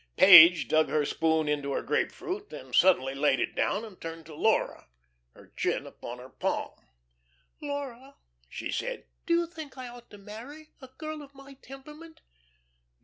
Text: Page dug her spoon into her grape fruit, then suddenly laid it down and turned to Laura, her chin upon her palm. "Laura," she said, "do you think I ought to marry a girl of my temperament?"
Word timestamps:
Page 0.17 0.67
dug 0.67 0.89
her 0.89 1.05
spoon 1.05 1.47
into 1.47 1.73
her 1.73 1.83
grape 1.83 2.11
fruit, 2.11 2.49
then 2.49 2.73
suddenly 2.73 3.13
laid 3.13 3.39
it 3.39 3.53
down 3.53 3.85
and 3.85 4.01
turned 4.01 4.25
to 4.25 4.33
Laura, 4.33 4.87
her 5.35 5.53
chin 5.55 5.85
upon 5.85 6.17
her 6.17 6.27
palm. 6.29 6.73
"Laura," 7.61 8.15
she 8.49 8.71
said, 8.71 9.05
"do 9.27 9.35
you 9.35 9.45
think 9.45 9.77
I 9.77 9.89
ought 9.89 10.09
to 10.09 10.17
marry 10.17 10.69
a 10.81 10.87
girl 10.87 11.21
of 11.21 11.35
my 11.35 11.53
temperament?" 11.53 12.21